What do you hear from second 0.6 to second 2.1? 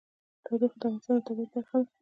د افغانستان د طبیعت برخه ده.